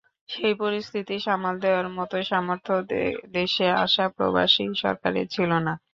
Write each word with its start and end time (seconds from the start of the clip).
সেই 0.31 0.53
পরিস্থিতি 0.61 1.15
সামাল 1.25 1.55
দেওয়ার 1.63 1.87
মতো 1.97 2.15
সামর্থ্য 2.29 2.73
দেশে 3.33 3.67
আসা 3.83 4.05
প্রবাসী 4.15 4.63
সরকারের 4.83 5.27
ছিল 5.35 5.51
না। 5.67 5.73